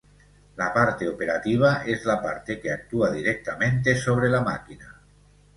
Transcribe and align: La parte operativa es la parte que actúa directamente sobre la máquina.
La 0.55 0.73
parte 0.73 1.07
operativa 1.07 1.83
es 1.85 2.05
la 2.05 2.19
parte 2.19 2.59
que 2.59 2.71
actúa 2.71 3.11
directamente 3.11 3.93
sobre 3.93 4.29
la 4.31 4.41
máquina. 4.41 4.95